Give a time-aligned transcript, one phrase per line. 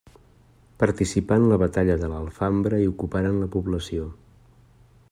[0.83, 4.11] Participà en la batalla de l'Alfambra i ocuparen la població.